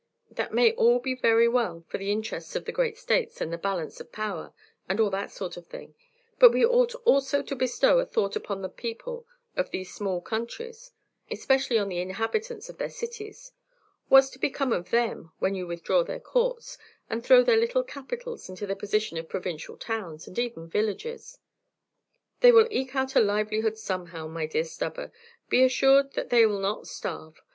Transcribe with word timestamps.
"That 0.31 0.51
may 0.51 0.71
all 0.71 0.97
be 0.97 1.13
very 1.13 1.47
well 1.47 1.85
for 1.87 1.99
the 1.99 2.11
interests 2.11 2.55
of 2.55 2.65
the 2.65 2.71
great 2.71 2.97
states, 2.97 3.39
and 3.39 3.53
the 3.53 3.57
balance 3.59 3.99
of 3.99 4.11
power, 4.11 4.51
and 4.89 4.99
all 4.99 5.11
that 5.11 5.29
sort 5.29 5.57
of 5.57 5.67
thing; 5.67 5.93
but 6.39 6.51
we 6.51 6.65
ought 6.65 6.95
also 7.05 7.43
to 7.43 7.55
bestow 7.55 7.99
a 7.99 8.05
thought 8.07 8.35
upon 8.35 8.63
the 8.63 8.67
people 8.67 9.27
of 9.55 9.69
these 9.69 9.93
small 9.93 10.19
countries, 10.19 10.89
especially 11.29 11.77
on 11.77 11.87
the 11.87 11.99
inhabitants 11.99 12.67
of 12.67 12.79
their 12.79 12.89
cities. 12.89 13.51
What's 14.07 14.31
to 14.31 14.39
become 14.39 14.73
of 14.73 14.89
them 14.89 15.33
when 15.37 15.53
you 15.53 15.67
withdraw 15.67 16.01
their 16.01 16.19
courts, 16.19 16.79
and 17.07 17.23
throw 17.23 17.43
their 17.43 17.57
little 17.59 17.83
capitals 17.83 18.49
into 18.49 18.65
the 18.65 18.75
position 18.75 19.17
of 19.19 19.29
provincial 19.29 19.77
towns 19.77 20.27
and 20.27 20.39
even 20.39 20.67
villages?" 20.67 21.37
"They 22.39 22.51
will 22.51 22.67
eke 22.71 22.95
out 22.95 23.15
a 23.15 23.19
livelihood 23.19 23.77
somehow, 23.77 24.25
my 24.25 24.47
dear 24.47 24.63
Stubber. 24.63 25.11
Be 25.47 25.63
assured 25.63 26.13
that 26.13 26.31
they 26.31 26.43
'll 26.43 26.57
not 26.57 26.87
starve. 26.87 27.39